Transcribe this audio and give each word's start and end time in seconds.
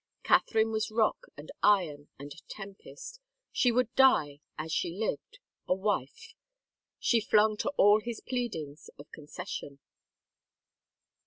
Catherine 0.23 0.71
was 0.71 0.89
rock 0.89 1.27
and 1.37 1.51
iron 1.61 2.07
and 2.17 2.33
tempest 2.49 3.19
She 3.51 3.71
would 3.71 3.93
die, 3.93 4.39
as 4.57 4.71
she 4.73 4.89
lived, 4.97 5.37
a 5.67 5.75
wife, 5.75 6.33
she 6.97 7.19
flung 7.21 7.55
to 7.57 7.69
all 7.77 7.99
his 7.99 8.19
pleadings 8.19 8.89
of 8.97 9.11
conces 9.11 9.47
sion. 9.49 9.79